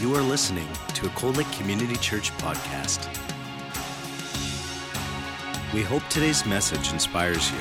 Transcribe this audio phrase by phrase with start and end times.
[0.00, 3.06] You are listening to a Cold Lake Community Church podcast.
[5.74, 7.58] We hope today's message inspires you.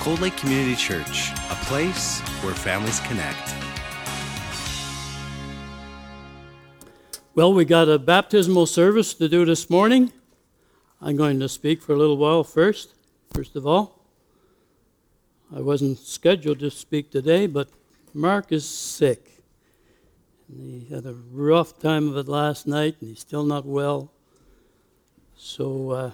[0.00, 3.54] Cold Lake Community Church, a place where families connect.
[7.34, 10.10] Well, we got a baptismal service to do this morning.
[11.02, 12.94] I'm going to speak for a little while first,
[13.34, 13.98] first of all.
[15.54, 17.68] I wasn't scheduled to speak today, but
[18.12, 19.42] Mark is sick.
[20.48, 24.10] And he had a rough time of it last night, and he's still not well.
[25.36, 26.10] So uh,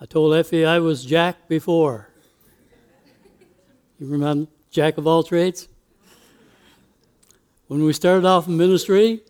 [0.00, 2.10] I told Effie I was Jack before.
[3.98, 5.68] You remember Jack of all trades?
[7.66, 9.20] When we started off in ministry,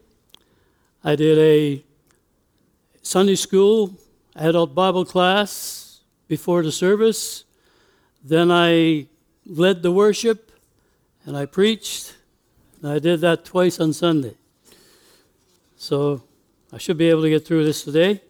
[1.04, 1.84] I did a
[3.02, 3.96] Sunday school
[4.34, 5.77] adult Bible class
[6.28, 7.44] before the service.
[8.22, 9.06] Then I
[9.46, 10.52] led the worship
[11.24, 12.14] and I preached.
[12.80, 14.34] And I did that twice on Sunday.
[15.76, 16.22] So
[16.72, 18.20] I should be able to get through this today.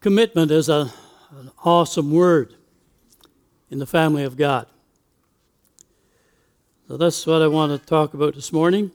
[0.00, 0.92] Commitment is a,
[1.36, 2.54] an awesome word
[3.70, 4.66] in the family of God.
[6.86, 8.92] So that's what I want to talk about this morning.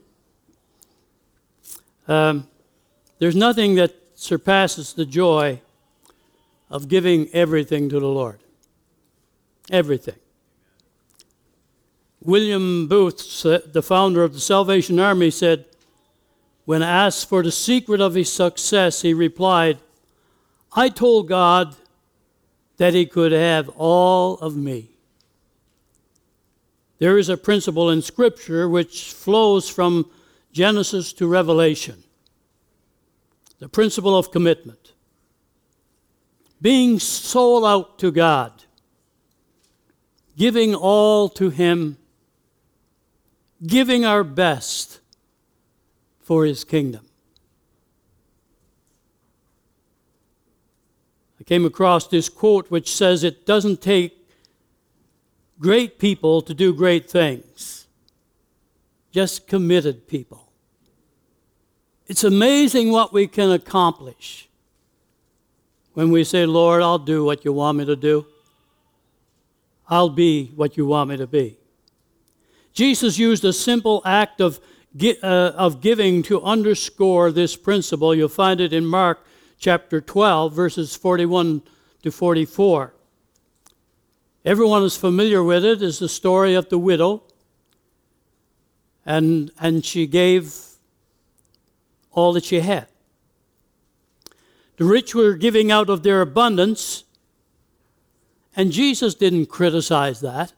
[2.08, 2.48] Um,
[3.18, 5.60] there's nothing that surpasses the joy
[6.70, 8.40] of giving everything to the Lord.
[9.70, 10.16] Everything.
[12.22, 15.66] William Booth, the founder of the Salvation Army, said,
[16.64, 19.78] when asked for the secret of his success, he replied,
[20.72, 21.76] I told God
[22.78, 24.88] that he could have all of me.
[26.98, 30.10] There is a principle in Scripture which flows from
[30.50, 32.04] Genesis to Revelation
[33.64, 34.92] the principle of commitment.
[36.60, 38.52] Being sold out to God,
[40.36, 41.96] giving all to Him,
[43.66, 45.00] giving our best
[46.20, 47.06] for His kingdom.
[51.40, 54.28] I came across this quote which says it doesn't take
[55.58, 57.86] great people to do great things,
[59.10, 60.43] just committed people.
[62.06, 64.48] It's amazing what we can accomplish
[65.94, 68.26] when we say, Lord, I'll do what you want me to do.
[69.88, 71.56] I'll be what you want me to be.
[72.72, 74.60] Jesus used a simple act of,
[75.02, 78.14] uh, of giving to underscore this principle.
[78.14, 79.24] You'll find it in Mark
[79.58, 81.62] chapter 12, verses 41
[82.02, 82.92] to 44.
[84.44, 85.80] Everyone is familiar with it.
[85.80, 87.22] it, is the story of the widow.
[89.06, 90.63] And, and she gave
[92.14, 92.86] all that she had.
[94.76, 97.04] The rich were giving out of their abundance,
[98.56, 100.52] and Jesus didn't criticize that.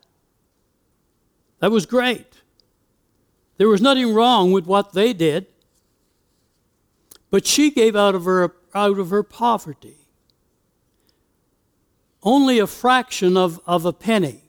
[1.61, 2.27] That was great.
[3.56, 5.47] There was nothing wrong with what they did.
[7.31, 9.97] But she gave out of her out of her poverty.
[12.22, 14.43] Only a fraction of, of a penny.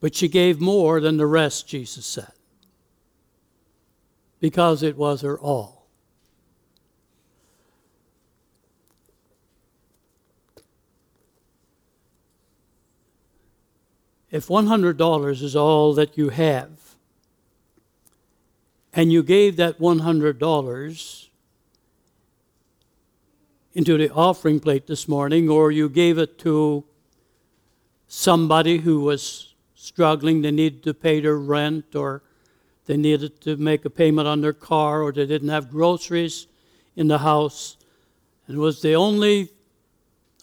[0.00, 2.32] But she gave more than the rest, Jesus said,
[4.40, 5.86] because it was her all.
[14.30, 16.70] If $100 is all that you have,
[18.92, 21.28] and you gave that $100
[23.72, 26.84] into the offering plate this morning, or you gave it to
[28.08, 32.22] somebody who was struggling, they needed to pay their rent, or
[32.90, 36.48] they needed to make a payment on their car, or they didn't have groceries
[36.96, 37.76] in the house,
[38.48, 39.48] and it was the only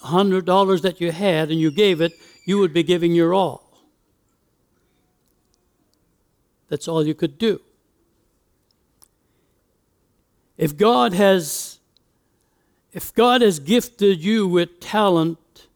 [0.01, 2.13] $100 that you had, and you gave it,
[2.45, 3.83] you would be giving your all.
[6.69, 7.59] That's all you could do.
[10.57, 11.79] If God has
[12.93, 15.67] if God has gifted you with talent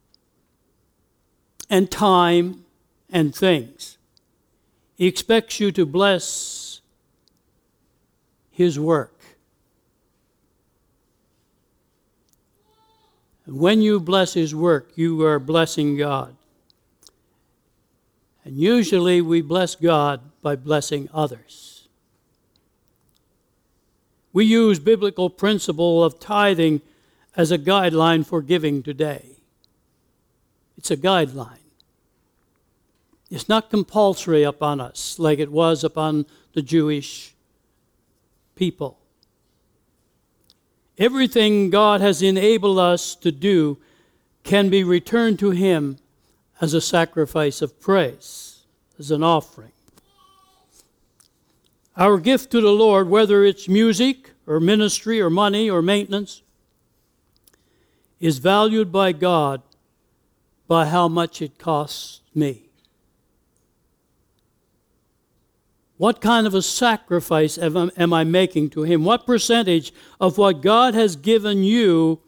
[1.70, 2.64] and time
[3.10, 3.98] and things,
[4.96, 6.61] He expects you to bless
[8.62, 9.18] His work.
[13.46, 16.36] And when you bless His work, you are blessing God.
[18.46, 21.88] And usually we bless God by blessing others.
[24.34, 26.82] We use biblical principle of tithing
[27.36, 29.38] as a guideline for giving today.
[30.78, 31.58] It's a guideline.
[33.30, 37.34] It's not compulsory upon us like it was upon the Jewish
[38.56, 38.98] people.
[41.02, 43.80] everything God has enabled us to do
[44.44, 45.98] can be returned to Him
[46.62, 48.66] as a sacrifice of praise,
[49.00, 49.72] as an offering.
[51.98, 56.44] Our gift to the Lord, whether it's music or ministry or money or maintenance,
[58.20, 59.64] is valued by God
[60.68, 62.71] by how much it costs me.
[66.02, 69.04] What kind of a sacrifice am I making to Him?
[69.04, 72.22] What percentage of what God has given you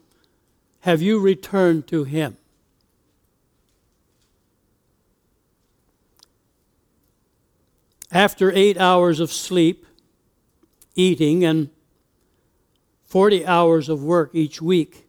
[0.82, 2.36] have you returned to Him?
[8.12, 9.84] After eight hours of sleep,
[10.94, 11.68] eating, and
[13.06, 15.08] 40 hours of work each week,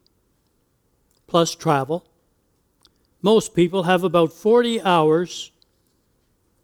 [1.27, 2.03] plus travel,
[3.21, 5.51] most people have about 40 hours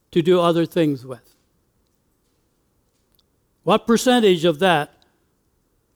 [0.10, 1.31] to do other things with.
[3.72, 4.92] What percentage of that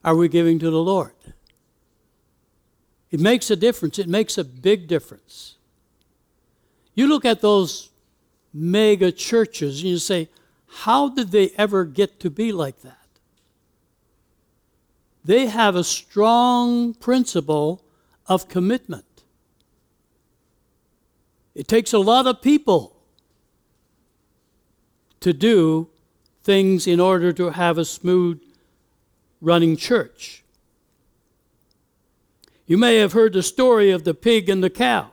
[0.02, 1.12] are we giving to the Lord?
[3.10, 3.98] It makes a difference.
[3.98, 5.56] It makes a big difference.
[6.94, 7.90] You look at those
[8.50, 10.30] mega churches and you say,
[10.66, 13.08] how did they ever get to be like that?
[15.22, 17.84] They have a strong principle
[18.26, 19.22] of commitment.
[21.54, 22.96] It takes a lot of people
[25.20, 25.90] to do
[26.46, 28.40] things in order to have a smooth
[29.40, 30.44] running church.
[32.66, 35.10] You may have heard the story of the pig and the cow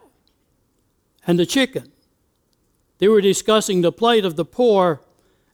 [1.25, 1.91] and the chicken.
[2.99, 5.01] They were discussing the plight of the poor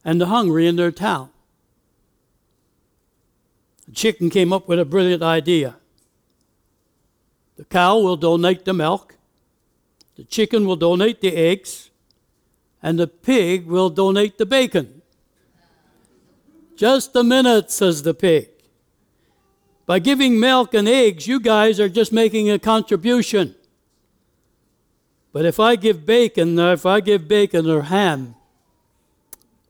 [0.03, 1.29] and the hungry in their town.
[3.85, 5.77] The chicken came up with a brilliant idea.
[7.55, 9.15] The cow will donate the milk,
[10.17, 11.89] the chicken will donate the eggs,
[12.83, 14.98] and the pig will donate the bacon.
[16.79, 18.47] Just a minute, says the pig.
[19.85, 23.53] By giving milk and eggs, you guys are just making a contribution.
[25.33, 28.35] But if I give bacon, or if I give bacon or ham,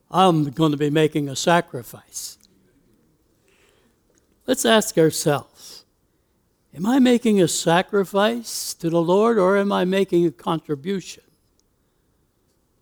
[0.08, 2.38] I'm going to be making a sacrifice.
[4.46, 5.84] Let's ask ourselves
[6.72, 11.24] Am I making a sacrifice to the Lord or am I making a contribution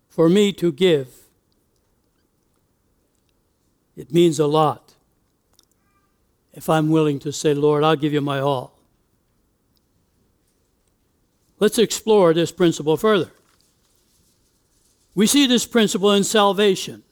[0.07, 1.28] for me to give?
[3.99, 4.93] It means a lot
[6.53, 8.79] if I'm willing to say, Lord, I'll give you my all.
[11.59, 13.29] Let's explore this principle further.
[15.15, 17.03] We see this principle in salvation.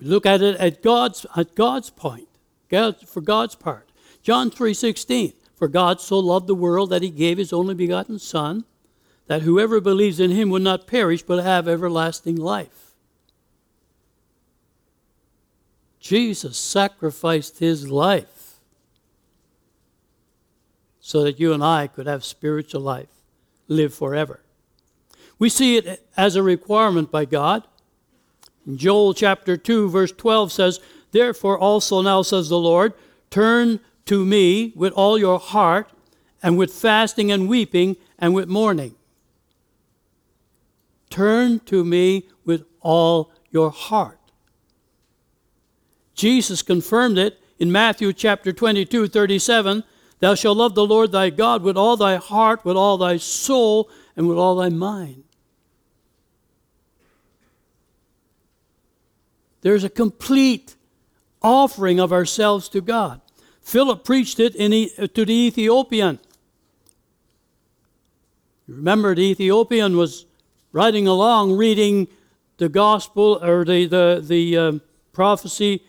[0.00, 2.28] We look at it at God's, at God's point,
[2.70, 3.90] God, for God's part.
[4.22, 8.64] John 3.16, For God so loved the world that he gave his only begotten Son,
[9.26, 12.87] that whoever believes in him would not perish but have everlasting life.
[16.00, 18.60] Jesus sacrificed his life
[21.00, 23.08] so that you and I could have spiritual life,
[23.66, 24.40] live forever.
[25.38, 27.66] We see it as a requirement by God.
[28.66, 30.80] In Joel chapter 2, verse 12 says,
[31.12, 32.92] Therefore also now says the Lord,
[33.30, 35.90] turn to me with all your heart,
[36.42, 38.94] and with fasting and weeping, and with mourning.
[41.10, 44.17] Turn to me with all your heart.
[46.18, 49.84] Jesus confirmed it in Matthew chapter 22, 37.
[50.18, 53.88] Thou shalt love the Lord thy God with all thy heart, with all thy soul,
[54.16, 55.22] and with all thy mind.
[59.60, 60.74] There's a complete
[61.40, 63.20] offering of ourselves to God.
[63.60, 64.72] Philip preached it in,
[65.10, 66.18] to the Ethiopian.
[68.66, 70.26] Remember, the Ethiopian was
[70.72, 72.08] riding along reading
[72.56, 74.80] the gospel or the, the, the um,
[75.12, 75.84] prophecy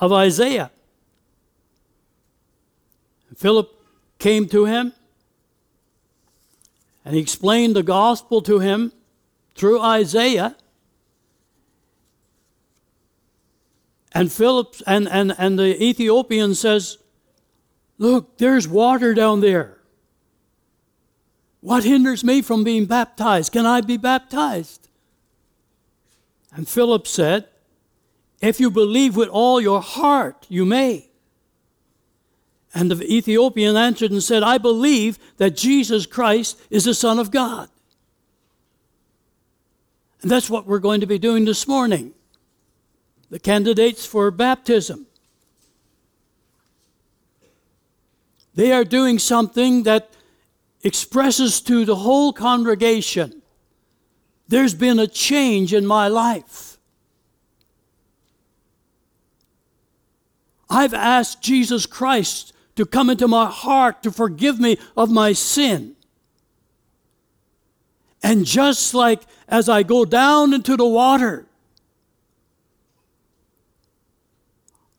[0.00, 0.70] of Isaiah.
[3.36, 3.70] Philip
[4.18, 4.92] came to him
[7.04, 8.92] and he explained the gospel to him
[9.54, 10.56] through Isaiah.
[14.12, 16.98] And Philip and, and, and the Ethiopian says,
[17.98, 19.78] Look, there's water down there.
[21.60, 23.52] What hinders me from being baptized?
[23.52, 24.88] Can I be baptized?
[26.52, 27.49] And Philip said,
[28.40, 31.10] If you believe with all your heart, you may.
[32.72, 37.30] And the Ethiopian answered and said, I believe that Jesus Christ is the Son of
[37.30, 37.68] God.
[40.22, 42.12] And that's what we're going to be doing this morning.
[43.30, 45.06] The candidates for baptism.
[48.54, 50.10] They are doing something that
[50.82, 53.40] expresses to the whole congregation
[54.50, 56.69] there's been a change in my life.
[60.70, 65.96] I've asked Jesus Christ to come into my heart to forgive me of my sin.
[68.22, 71.46] And just like as I go down into the water,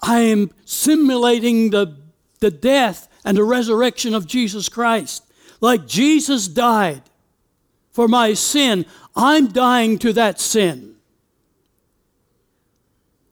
[0.01, 1.95] I am simulating the,
[2.39, 5.23] the death and the resurrection of Jesus Christ.
[5.61, 7.03] Like Jesus died
[7.91, 8.85] for my sin,
[9.15, 10.95] I'm dying to that sin.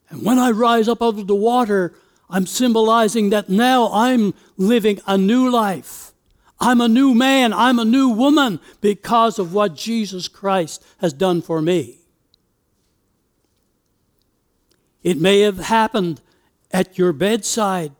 [0.09, 1.93] And when I rise up out of the water,
[2.29, 6.11] I'm symbolizing that now I'm living a new life.
[6.59, 7.53] I'm a new man.
[7.53, 11.99] I'm a new woman because of what Jesus Christ has done for me.
[15.01, 16.21] It may have happened
[16.71, 17.93] at your bedside.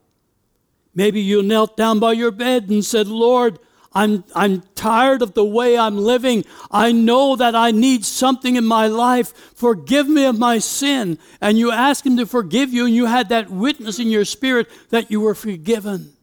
[0.93, 3.57] Maybe you knelt down by your bed and said, Lord,
[3.93, 6.45] I'm, I'm tired of the way I'm living.
[6.69, 9.33] I know that I need something in my life.
[9.55, 11.17] Forgive me of my sin.
[11.41, 14.67] And you ask Him to forgive you, and you had that witness in your spirit
[14.89, 16.13] that you were forgiven.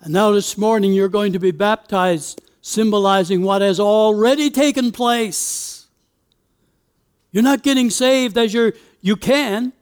[0.00, 5.88] And now this morning you're going to be baptized, symbolizing what has already taken place.
[7.32, 9.72] You're not getting saved as you're, you can.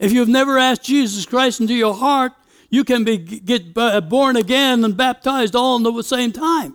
[0.00, 2.32] If you've never asked Jesus Christ into your heart,
[2.74, 6.74] you can be, get uh, born again and baptized all in the same time.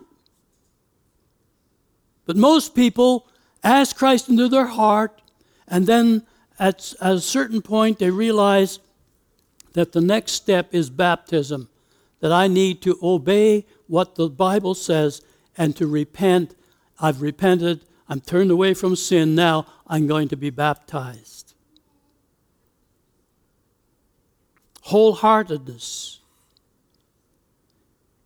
[2.24, 3.28] But most people
[3.62, 5.20] ask Christ into their heart,
[5.68, 6.26] and then
[6.58, 8.78] at, at a certain point they realize
[9.74, 11.68] that the next step is baptism,
[12.20, 15.20] that I need to obey what the Bible says
[15.58, 16.54] and to repent.
[16.98, 21.39] I've repented, I'm turned away from sin, now I'm going to be baptized.
[24.90, 26.18] Wholeheartedness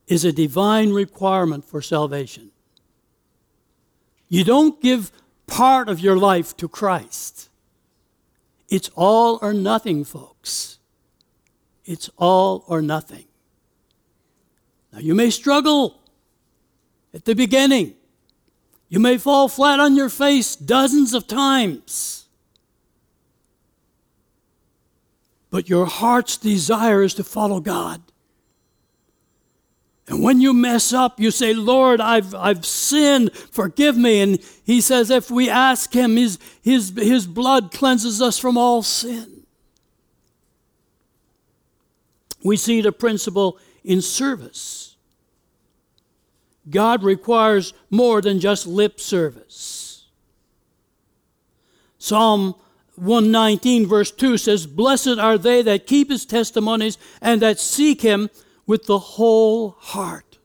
[0.07, 2.51] is a divine requirement for salvation.
[4.29, 5.13] You don't give
[5.47, 7.51] part of your life to Christ.
[8.69, 10.79] It's all or nothing, folks.
[11.85, 13.27] It's all or nothing.
[14.91, 16.01] Now, you may struggle
[17.13, 17.95] at the beginning.
[18.89, 22.24] You may fall flat on your face dozens of times.
[25.55, 28.03] But your heart's desire is to follow God.
[30.09, 34.21] And when you mess up, you say, Lord, I've, I've sinned, forgive me.
[34.21, 38.83] And he says, if we ask him, his, his, his blood cleanses us from all
[38.83, 39.45] sin.
[42.43, 44.97] We see the principle in service.
[46.69, 50.09] God requires more than just lip service.
[51.99, 52.57] Psalm
[52.97, 58.31] 119, verse 2 says, Blessed are they that keep his testimonies and that seek him
[58.67, 60.39] with the whole heart.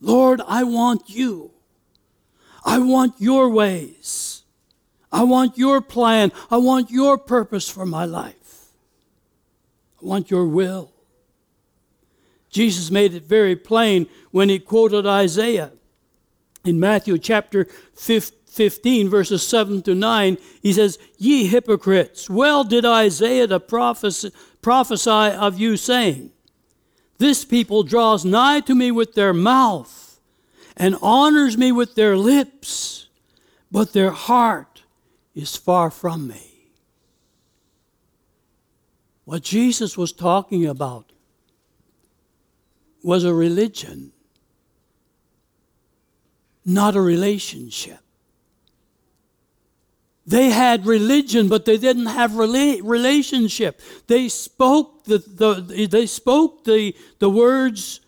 [0.00, 1.50] Lord, I want you.
[2.64, 4.42] I want your ways.
[5.12, 6.32] I want your plan.
[6.50, 8.72] I want your purpose for my life.
[10.02, 10.92] I want your will.
[12.50, 15.72] Jesus made it very plain when he quoted Isaiah
[16.64, 22.84] in Matthew chapter 15 15, verses 7 to 9, he says, Ye hypocrites, well did
[22.84, 24.30] Isaiah the prophes-
[24.62, 26.30] prophesy of you, saying,
[27.18, 30.20] This people draws nigh to me with their mouth
[30.76, 33.08] and honors me with their lips,
[33.72, 34.84] but their heart
[35.34, 36.70] is far from me.
[39.24, 41.10] What Jesus was talking about
[43.02, 44.12] was a religion,
[46.64, 48.03] not a relationship.
[50.26, 53.80] They had religion, but they didn't have rela- relationship.
[54.06, 58.00] They spoke the, the, they spoke the, the words,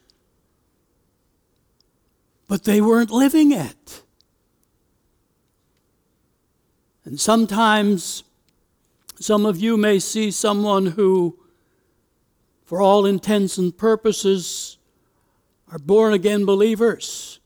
[2.49, 4.03] but they weren't living it.
[7.05, 8.25] And sometimes
[9.19, 11.39] some of you may see someone who,
[12.65, 14.79] for all intents and purposes,
[15.71, 17.41] are born again believers.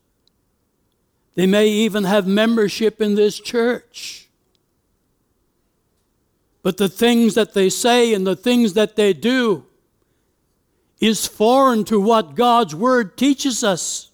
[1.34, 4.29] They may even have membership in this church.
[6.62, 9.64] But the things that they say and the things that they do
[11.00, 14.10] is foreign to what God's Word teaches us.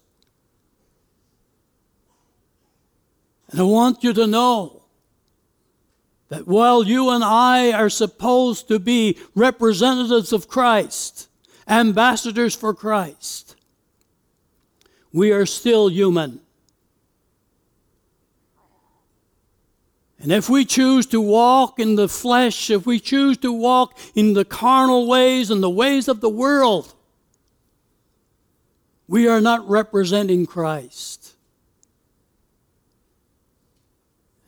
[3.51, 4.85] And I want you to know
[6.29, 11.29] that while you and I are supposed to be representatives of Christ,
[11.69, 13.57] ambassadors for Christ,
[15.13, 16.41] we are still human.
[20.19, 24.33] And if we choose to walk in the flesh, if we choose to walk in
[24.33, 26.95] the carnal ways and the ways of the world,
[29.07, 31.35] we are not representing Christ.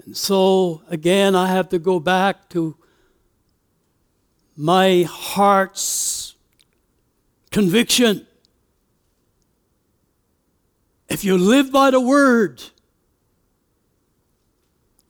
[0.04, 2.76] And so, again, I have to go back to
[4.56, 6.34] my heart's
[7.50, 8.26] conviction.
[11.08, 12.62] If you live by the word,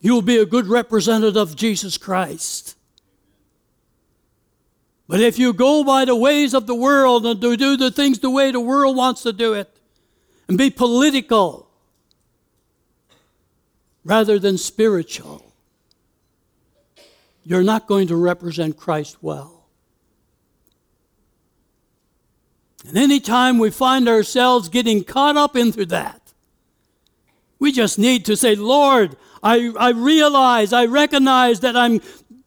[0.01, 2.77] you'll be a good representative of Jesus Christ.
[5.09, 8.31] But if you go by the ways of the world and do the things the
[8.31, 9.75] way the world wants to do it,
[10.49, 11.69] and be political
[14.05, 15.53] rather than spiritual,
[17.43, 19.67] you're not going to represent Christ well.
[22.87, 26.18] And anytime we find ourselves getting caught up into that,
[27.59, 32.01] we just need to say, Lord, I, I realize, I recognize that I'm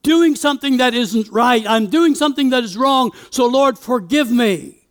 [0.03, 1.65] doing something that isn't right.
[1.67, 3.11] I'm doing something that is wrong.
[3.29, 4.87] So, Lord, forgive me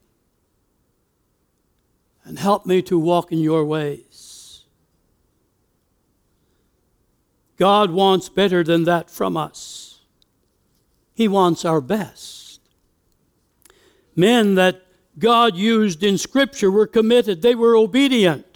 [2.24, 4.64] and help me to walk in your ways.
[7.56, 10.00] God wants better than that from us.
[11.12, 12.60] He wants our best.
[14.16, 14.82] Men that
[15.18, 18.49] God used in Scripture were committed, they were obedient.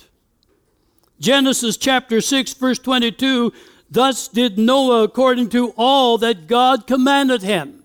[1.25, 3.51] Genesis chapter 6, verse 22
[3.91, 7.85] Thus did Noah according to all that God commanded him.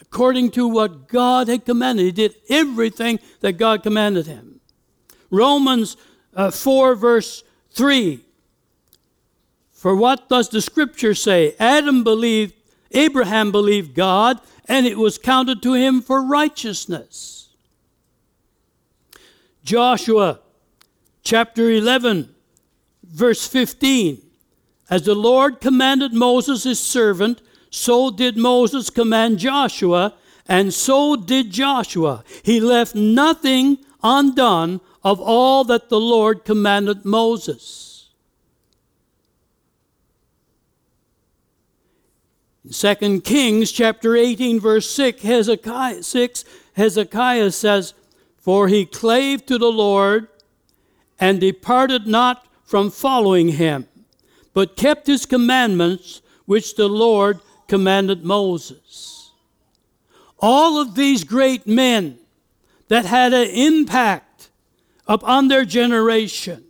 [0.00, 4.60] According to what God had commanded, he did everything that God commanded him.
[5.30, 5.96] Romans
[6.34, 8.18] uh, 4, verse 3.
[9.70, 11.54] For what does the scripture say?
[11.60, 12.54] Adam believed,
[12.90, 17.39] Abraham believed God, and it was counted to him for righteousness.
[19.64, 20.40] Joshua
[21.22, 22.34] chapter 11,
[23.04, 24.22] verse 15.
[24.88, 30.14] As the Lord commanded Moses his servant, so did Moses command Joshua,
[30.48, 32.24] and so did Joshua.
[32.42, 38.08] He left nothing undone of all that the Lord commanded Moses.
[42.64, 46.44] In 2 Kings chapter 18, verse 6, Hezekiah, 6,
[46.74, 47.94] Hezekiah says,
[48.40, 50.28] For he clave to the Lord
[51.18, 53.86] and departed not from following him,
[54.54, 59.30] but kept his commandments which the Lord commanded Moses.
[60.38, 62.18] All of these great men
[62.88, 64.50] that had an impact
[65.06, 66.64] upon their generation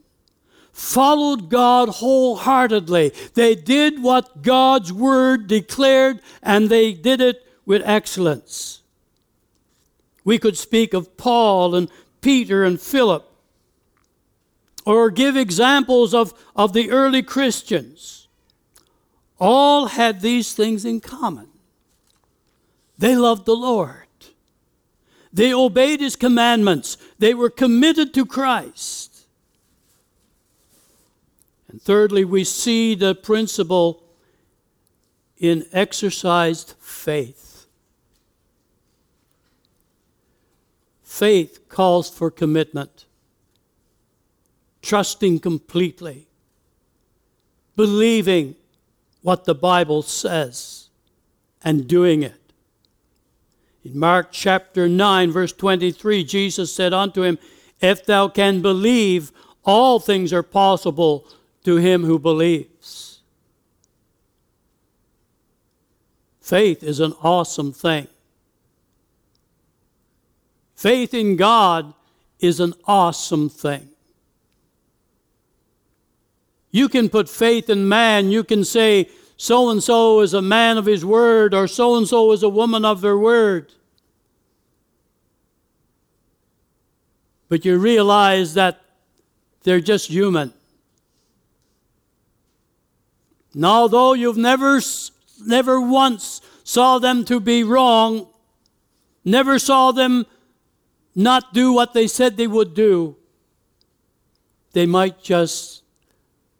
[0.73, 3.13] followed God wholeheartedly.
[3.35, 8.80] They did what God's word declared, and they did it with excellence.
[10.31, 11.91] We could speak of Paul and
[12.21, 13.29] Peter and Philip,
[14.87, 18.29] or give examples of, of the early Christians.
[19.41, 21.49] All had these things in common.
[22.97, 24.07] They loved the Lord.
[25.33, 26.97] They obeyed his commandments.
[27.19, 29.27] They were committed to Christ.
[31.67, 34.05] And thirdly, we see the principle
[35.39, 37.50] in exercised faith.
[41.11, 43.05] Faith calls for commitment,
[44.81, 46.29] trusting completely,
[47.75, 48.55] believing
[49.21, 50.89] what the Bible says,
[51.65, 52.53] and doing it.
[53.85, 57.41] In Mark chapter 9, verse 23, Jesus said unto him,
[57.81, 59.33] If thou can believe,
[59.65, 61.27] all things are possible
[61.65, 63.21] to him who believes.
[66.41, 68.07] Faith is an awesome thing.
[70.81, 71.93] Faith in God
[72.39, 73.91] is an awesome thing.
[76.71, 78.31] You can put faith in man.
[78.31, 82.09] You can say, so and so is a man of his word, or so and
[82.09, 83.75] so is a woman of their word.
[87.51, 88.81] But you realize that
[89.65, 90.55] they're just human.
[93.53, 94.81] And although you've never,
[95.45, 98.29] never once saw them to be wrong,
[99.27, 100.25] never saw them
[101.15, 103.17] not do what they said they would do,
[104.73, 105.83] they might just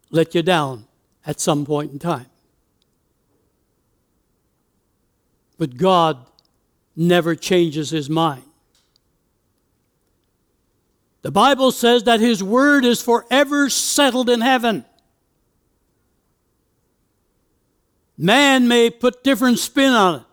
[0.09, 0.85] let you down
[1.25, 2.25] at some point in time.
[5.57, 6.25] But God
[6.95, 8.43] never changes his mind.
[11.21, 14.85] The Bible says that his word is forever settled in heaven.
[18.17, 20.30] Man may put different spin on it.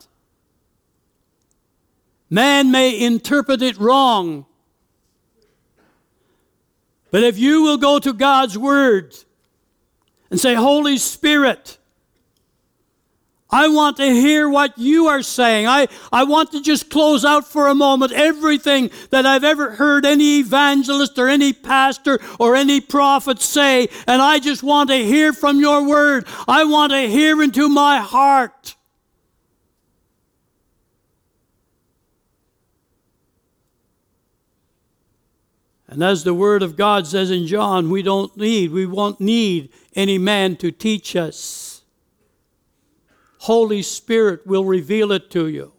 [2.30, 4.46] Man may interpret it wrong.
[7.10, 9.16] But if you will go to God's Word
[10.30, 11.78] and say, Holy Spirit,
[13.50, 15.66] I want to hear what you are saying.
[15.66, 20.04] I, I want to just close out for a moment everything that I've ever heard
[20.04, 25.32] any evangelist or any pastor or any prophet say, and I just want to hear
[25.32, 26.26] from your word.
[26.46, 28.76] I want to hear into my heart.
[35.88, 39.70] And as the Word of God says in John, we don't need, we won't need
[39.94, 41.82] any man to teach us.
[43.38, 45.72] Holy Spirit will reveal it to you.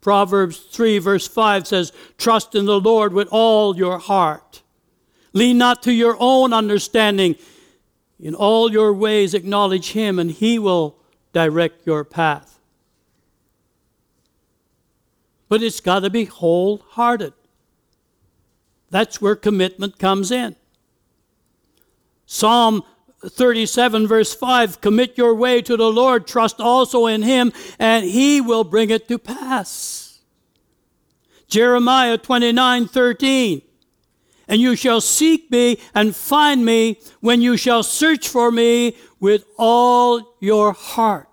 [0.00, 4.62] Proverbs 3, verse 5 says, Trust in the Lord with all your heart.
[5.32, 7.36] Lean not to your own understanding.
[8.20, 10.96] In all your ways, acknowledge Him, and He will
[11.32, 12.53] direct your path.
[15.48, 17.32] But it's got to be wholehearted.
[18.90, 20.56] That's where commitment comes in.
[22.26, 22.82] Psalm
[23.28, 28.40] 37, verse 5 Commit your way to the Lord, trust also in him, and he
[28.40, 30.20] will bring it to pass.
[31.48, 33.62] Jeremiah 29, 13
[34.48, 39.44] And you shall seek me and find me when you shall search for me with
[39.58, 41.28] all your heart.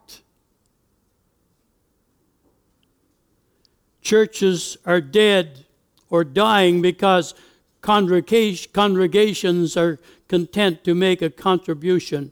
[4.02, 5.66] Churches are dead
[6.10, 7.34] or dying because
[7.82, 12.32] congregations are content to make a contribution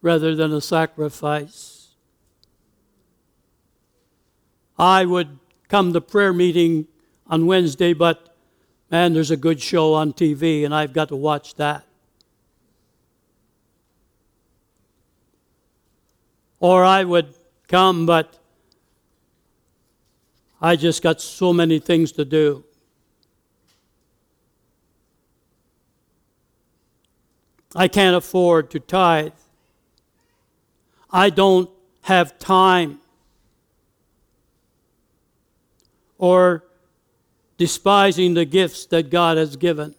[0.00, 1.94] rather than a sacrifice.
[4.78, 6.88] I would come to prayer meeting
[7.26, 8.36] on Wednesday, but
[8.90, 11.86] man, there's a good show on TV, and I've got to watch that.
[16.58, 17.34] Or I would
[17.68, 18.38] come, but
[20.64, 22.62] I just got so many things to do.
[27.74, 29.32] I can't afford to tithe.
[31.10, 31.68] I don't
[32.02, 33.00] have time.
[36.16, 36.62] Or
[37.58, 39.96] despising the gifts that God has given.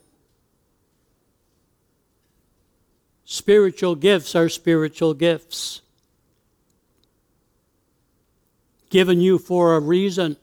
[3.25, 5.81] Spiritual gifts are spiritual gifts.
[8.89, 10.37] Given you for a reason.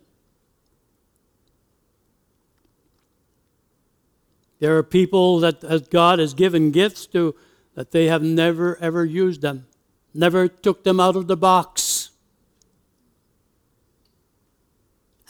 [4.61, 7.35] There are people that God has given gifts to
[7.75, 9.66] that they have never ever used them,
[10.14, 12.11] never took them out of the box.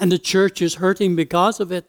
[0.01, 1.87] And the church is hurting because of it.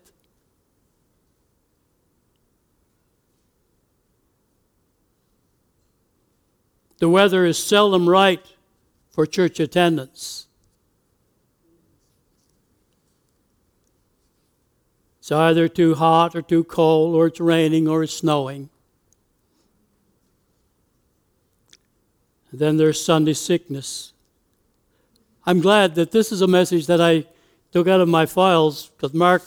[7.00, 8.46] The weather is seldom right
[9.10, 10.46] for church attendance.
[15.22, 18.72] It's either too hot or too cold, or it's raining or it's snowing.
[22.50, 24.14] And then there's Sunday sickness.
[25.46, 27.26] I'm glad that this is a message that I
[27.72, 29.44] took out of my files because Mark,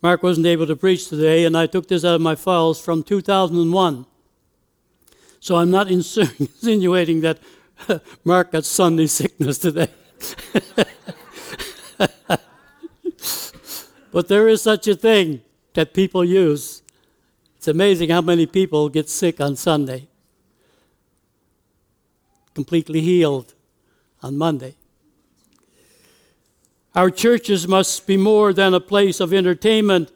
[0.00, 3.02] Mark wasn't able to preach today, and I took this out of my files from
[3.02, 4.06] 2001.
[5.40, 7.40] So I'm not insinuating that
[8.24, 9.88] Mark got Sunday sickness today.
[14.14, 16.82] But there is such a thing that people use.
[17.56, 20.06] It's amazing how many people get sick on Sunday,
[22.54, 23.54] completely healed
[24.22, 24.76] on Monday.
[26.94, 30.12] Our churches must be more than a place of entertainment,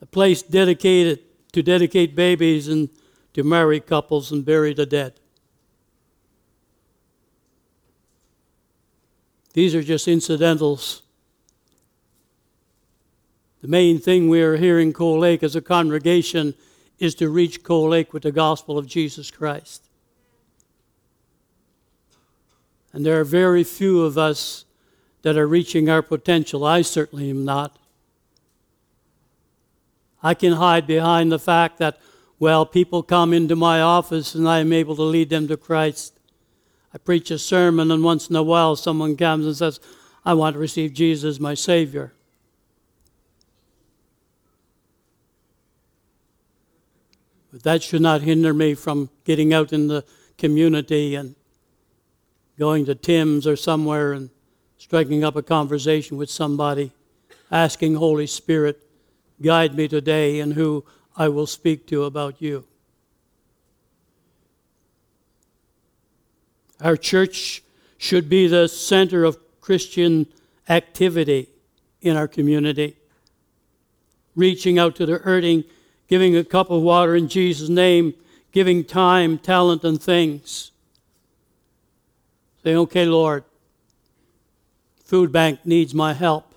[0.00, 1.18] a place dedicated
[1.54, 2.88] to dedicate babies and
[3.34, 5.14] to marry couples and bury the dead.
[9.54, 11.02] These are just incidentals
[13.62, 16.54] the main thing we are here in Cold Lake as a congregation
[16.98, 19.82] is to reach Cold Lake with the gospel of Jesus Christ.
[22.92, 24.64] And there are very few of us
[25.22, 26.64] that are reaching our potential.
[26.64, 27.78] I certainly am not.
[30.22, 31.98] I can hide behind the fact that,
[32.38, 36.18] well, people come into my office and I am able to lead them to Christ.
[36.94, 39.80] I preach a sermon, and once in a while someone comes and says,
[40.24, 42.14] I want to receive Jesus as my Savior.
[47.56, 50.04] But that should not hinder me from getting out in the
[50.36, 51.34] community and
[52.58, 54.28] going to Tim's or somewhere and
[54.76, 56.92] striking up a conversation with somebody,
[57.50, 58.86] asking Holy Spirit,
[59.40, 60.84] guide me today in who
[61.16, 62.66] I will speak to about you.
[66.82, 67.62] Our church
[67.96, 70.26] should be the center of Christian
[70.68, 71.48] activity
[72.02, 72.98] in our community,
[74.34, 75.64] reaching out to the hurting
[76.08, 78.14] giving a cup of water in Jesus' name,
[78.52, 80.70] giving time, talent, and things.
[82.62, 83.44] Saying, okay, Lord,
[85.04, 86.54] food bank needs my help.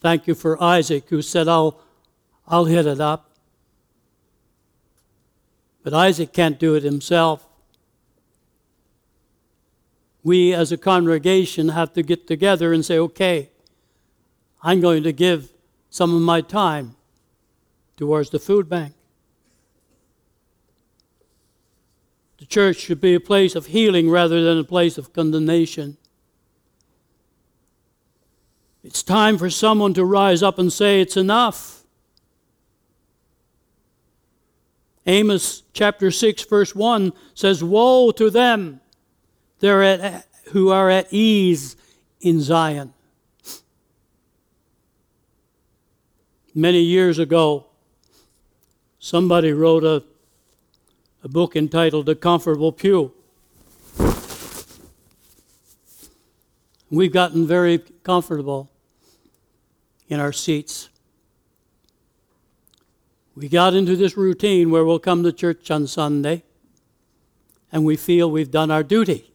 [0.00, 1.80] Thank you for Isaac who said, I'll,
[2.46, 3.30] I'll hit it up.
[5.82, 7.46] But Isaac can't do it himself.
[10.22, 13.50] We as a congregation have to get together and say, okay,
[14.62, 15.50] I'm going to give
[15.90, 16.94] some of my time
[17.98, 18.94] towards the food bank.
[22.38, 25.98] The church should be a place of healing rather than a place of condemnation.
[28.84, 31.82] It's time for someone to rise up and say, It's enough.
[35.04, 38.80] Amos chapter 6, verse 1 says, Woe to them
[39.62, 41.76] at, who are at ease
[42.20, 42.92] in Zion.
[46.54, 47.67] Many years ago,
[49.08, 50.02] somebody wrote a,
[51.24, 53.14] a book entitled The Comfortable Pew.
[56.90, 58.70] We've gotten very comfortable
[60.08, 60.90] in our seats.
[63.34, 66.42] We got into this routine where we'll come to church on Sunday
[67.72, 69.32] and we feel we've done our duty.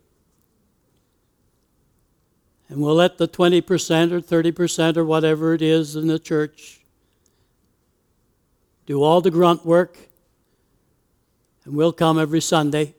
[2.69, 6.82] And we'll let the 20% or 30% or whatever it is in the church
[8.85, 9.97] do all the grunt work.
[11.65, 12.95] And we'll come every Sunday.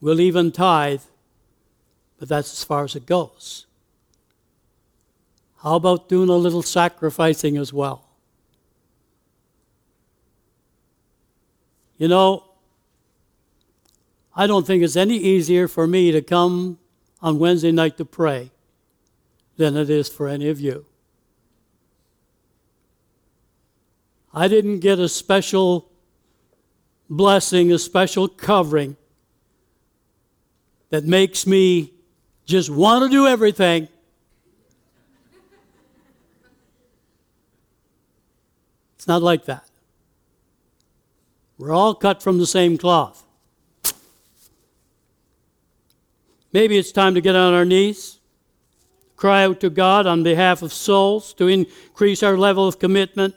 [0.00, 1.02] We'll even tithe,
[2.18, 3.66] but that's as far as it goes.
[5.62, 8.04] How about doing a little sacrificing as well?
[11.96, 12.44] You know,
[14.36, 16.78] I don't think it's any easier for me to come
[17.22, 18.50] on Wednesday night to pray
[19.56, 20.84] than it is for any of you.
[24.36, 25.88] I didn't get a special
[27.08, 28.96] blessing, a special covering
[30.90, 31.92] that makes me
[32.44, 33.86] just want to do everything.
[38.96, 39.68] It's not like that.
[41.56, 43.22] We're all cut from the same cloth.
[46.52, 48.18] Maybe it's time to get on our knees,
[49.14, 53.34] cry out to God on behalf of souls to increase our level of commitment.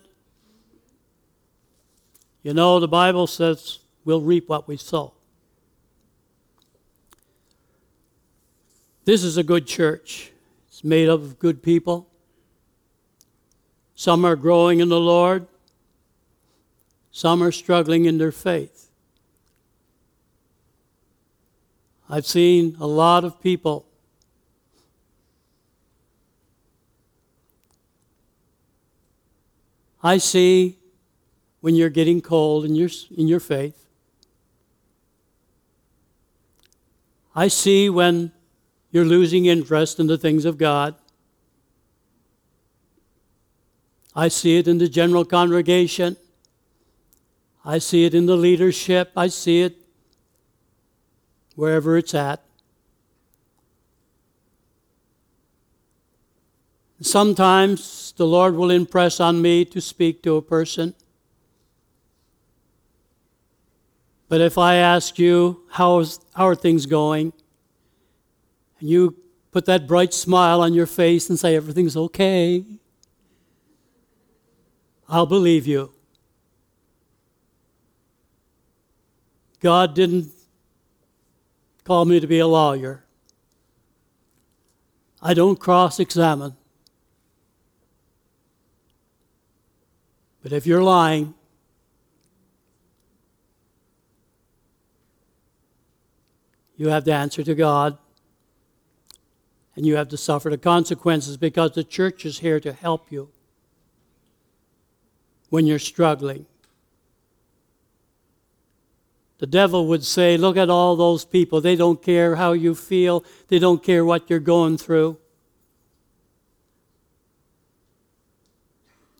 [2.47, 5.11] You know, the Bible says we'll reap what we sow.
[9.03, 10.31] This is a good church.
[10.69, 12.07] It's made up of good people.
[13.95, 15.45] Some are growing in the Lord,
[17.11, 18.91] some are struggling in their faith.
[22.09, 23.85] I've seen a lot of people
[30.01, 30.77] I see
[31.67, 33.87] when you're getting cold in your, in your faith.
[37.35, 38.31] I see when
[38.89, 40.95] you're losing interest in the things of God.
[44.15, 46.15] I see it in the general congregation.
[47.65, 49.11] I see it in the leadership.
[49.17, 49.75] I see it
[51.55, 52.45] wherever it's at.
[57.01, 60.95] Sometimes the Lord will impress on me to speak to a person.
[64.29, 67.31] But if I ask you, how's, how are things going?
[68.79, 69.15] And you
[69.51, 72.65] put that bright smile on your face and say, everything's okay,
[75.09, 75.93] I'll believe you.
[79.61, 80.31] God didn't
[81.85, 83.05] call me to be a lawyer.
[85.21, 86.55] I don't cross examine.
[90.43, 91.33] But if you're lying,
[96.77, 97.97] you have to answer to God
[99.75, 103.29] and you have to suffer the consequences because the church is here to help you
[105.49, 106.45] when you're struggling.
[109.39, 111.61] The devil would say, Look at all those people.
[111.61, 115.17] They don't care how you feel, they don't care what you're going through.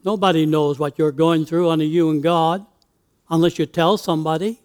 [0.03, 2.65] Nobody knows what you're going through, only you and God,
[3.29, 4.61] unless you tell somebody.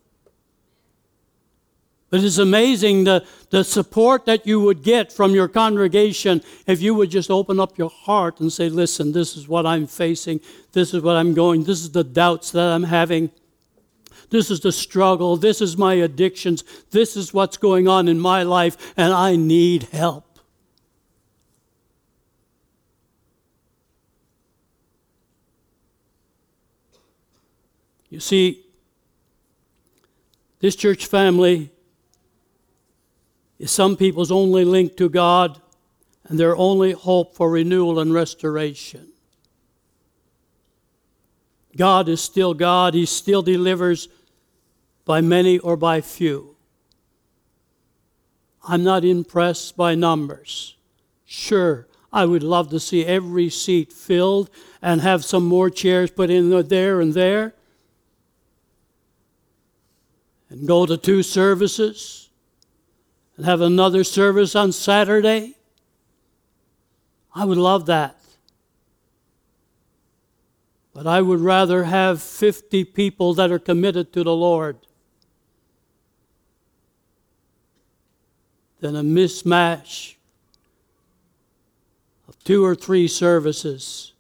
[2.13, 6.95] But it's amazing the, the support that you would get from your congregation if you
[6.95, 10.41] would just open up your heart and say, Listen, this is what I'm facing,
[10.73, 13.31] this is what I'm going, this is the doubts that I'm having.
[14.29, 15.39] This is the struggle.
[15.39, 16.65] This is my addictions.
[16.91, 20.39] This is what's going on in my life, and I need help.
[28.11, 28.67] You see,
[30.61, 31.71] this church family
[33.63, 35.61] is some people's only link to God
[36.25, 39.07] and their only hope for renewal and restoration.
[41.77, 44.09] God is still God, He still delivers
[45.05, 46.57] by many or by few.
[48.67, 50.75] I'm not impressed by numbers.
[51.25, 54.51] Sure, I would love to see every seat filled
[54.83, 57.55] and have some more chairs put in there and there.
[60.51, 62.23] And go to two services
[63.37, 65.57] and have another service on Saturday.
[67.35, 68.17] I would love that.
[70.95, 74.77] But I would rather have 50 people that are committed to the Lord
[78.81, 80.17] than a mismatch
[82.29, 84.13] of two or three services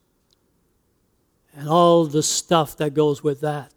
[1.54, 3.71] and all the stuff that goes with that.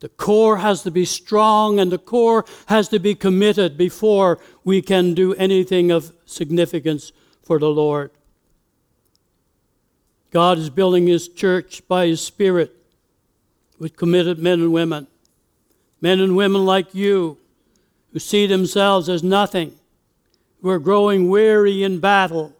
[0.00, 4.80] The core has to be strong and the core has to be committed before we
[4.80, 8.10] can do anything of significance for the Lord.
[10.30, 12.76] God is building His church by His Spirit
[13.78, 15.06] with committed men and women.
[16.00, 17.38] Men and women like you
[18.12, 19.72] who see themselves as nothing,
[20.62, 22.54] who are growing weary in battle.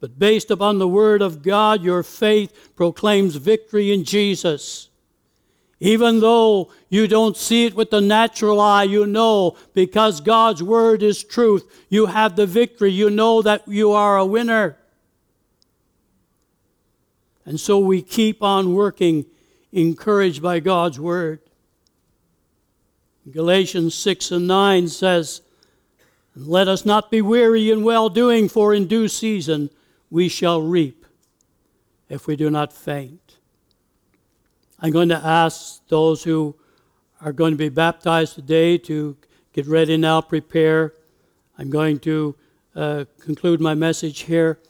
[0.00, 4.87] But based upon the Word of God, your faith proclaims victory in Jesus.
[5.80, 11.02] Even though you don't see it with the natural eye, you know because God's Word
[11.02, 11.86] is truth.
[11.88, 12.90] You have the victory.
[12.90, 14.76] You know that you are a winner.
[17.48, 19.24] And so we keep on working,
[19.72, 21.40] encouraged by God's word.
[23.30, 25.40] Galatians 6 and 9 says,
[26.36, 29.70] Let us not be weary in well doing, for in due season
[30.10, 31.06] we shall reap
[32.10, 33.27] if we do not faint.
[34.80, 36.54] I'm going to ask those who
[37.20, 39.16] are going to be baptized today to
[39.52, 40.94] get ready now, prepare.
[41.58, 42.36] I'm going to
[42.76, 44.60] uh, conclude my message here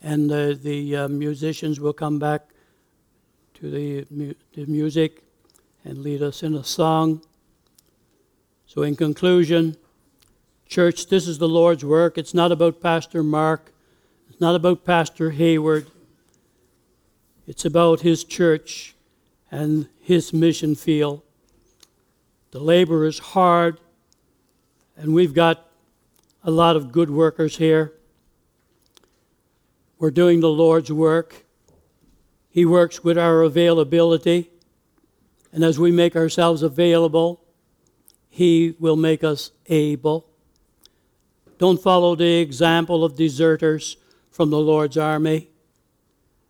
[0.00, 2.50] and uh, the uh, musicians will come back
[3.54, 5.24] to the, mu- the music
[5.84, 7.20] and lead us in a song.
[8.66, 9.76] So, in conclusion,
[10.68, 12.16] church, this is the Lord's work.
[12.16, 13.72] It's not about Pastor Mark,
[14.28, 15.90] it's not about Pastor Hayward.
[17.48, 18.94] It's about his church
[19.50, 21.22] and his mission field.
[22.50, 23.80] The labor is hard,
[24.96, 25.68] and we've got
[26.42, 27.92] a lot of good workers here.
[29.98, 31.44] We're doing the Lord's work.
[32.48, 34.50] He works with our availability.
[35.52, 37.44] And as we make ourselves available,
[38.28, 40.28] He will make us able.
[41.58, 43.96] Don't follow the example of deserters
[44.30, 45.48] from the Lord's army.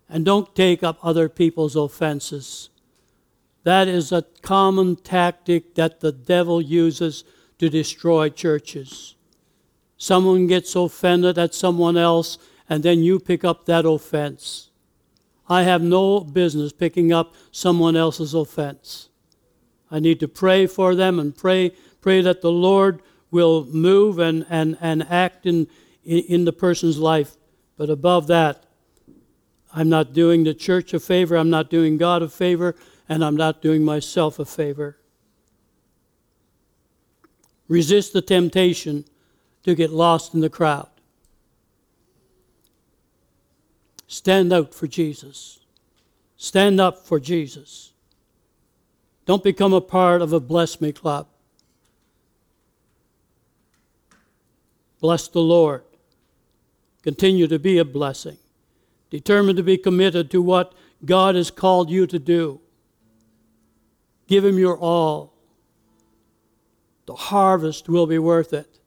[0.09, 2.69] And don't take up other people's offenses.
[3.69, 7.23] That is a common tactic that the devil uses
[7.59, 9.15] to destroy churches.
[9.99, 14.71] Someone gets offended at someone else and then you pick up that offense.
[15.51, 19.11] I have no business picking up someone else's offense.
[19.91, 24.47] I need to pray for them and pray, pray that the Lord will move and,
[24.49, 25.67] and, and act in,
[26.07, 27.37] in the person's life.
[27.77, 28.65] But above that,
[29.75, 32.75] I'm not doing the church a favor, I'm not doing God a favor,
[33.09, 34.99] and I'm not doing myself a favor.
[37.69, 39.05] Resist the temptation
[39.63, 40.89] to get lost in the crowd.
[44.07, 45.61] Stand out for Jesus.
[46.37, 47.93] Stand up for Jesus.
[49.27, 51.27] Don't become a part of a bless me club.
[55.01, 55.83] Bless the Lord.
[57.03, 58.39] Continue to be a blessing.
[59.11, 62.61] Determined to be committed to what God has called you to do.
[64.29, 65.33] Give Him your all.
[67.07, 68.79] The harvest will be worth it.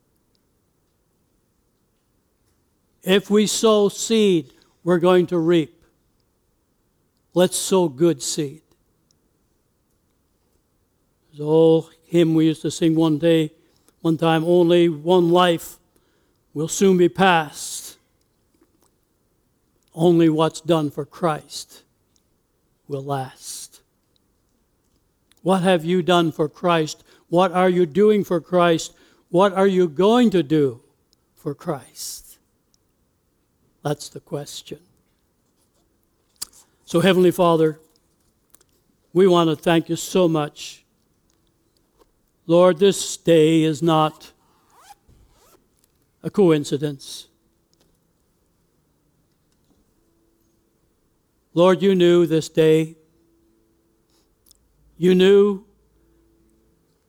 [3.04, 5.84] If we sow seed, we're going to reap.
[7.34, 8.62] Let's sow good seed.
[11.32, 13.52] There's old hymn we used to sing one day,
[14.02, 15.78] one time, only one life
[16.54, 17.98] will soon be past.
[19.96, 21.84] Only what's done for Christ
[22.88, 23.51] will last.
[25.42, 27.04] What have you done for Christ?
[27.30, 28.94] What are you doing for Christ?
[29.30, 30.82] What are you going to do
[31.36, 32.38] for Christ?
[33.84, 34.80] That's the question.
[36.86, 37.80] So, Heavenly Father,
[39.14, 40.84] we want to thank you so much.
[42.46, 44.32] Lord, this day is not
[46.22, 47.28] a coincidence.
[51.54, 52.98] Lord, you knew this day.
[55.02, 55.64] You knew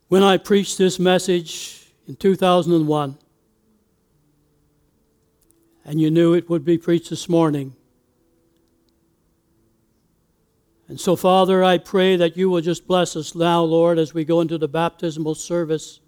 [0.09, 3.18] when I preached this message in 2001,
[5.84, 7.76] and you knew it would be preached this morning.
[10.88, 14.24] And so, Father, I pray that you will just bless us now, Lord, as we
[14.24, 16.01] go into the baptismal service.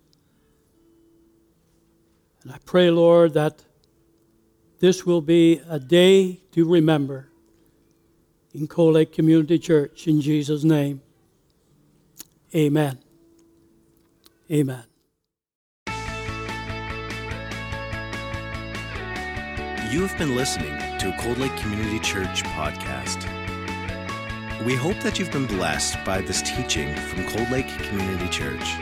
[2.45, 3.63] And I pray, Lord, that
[4.79, 7.29] this will be a day to remember
[8.55, 10.09] in Cold Lake Community Church.
[10.09, 11.03] In Jesus' name,
[12.55, 12.99] amen.
[14.51, 14.85] Amen.
[19.91, 23.23] You have been listening to a Cold Lake Community Church podcast.
[24.65, 28.75] We hope that you've been blessed by this teaching from Cold Lake Community Church.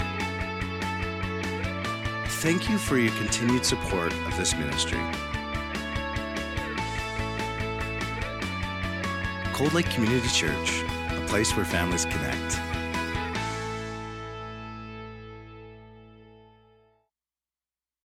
[2.40, 5.00] Thank you for your continued support of this ministry.
[9.52, 12.71] Cold Lake Community Church, a place where families connect.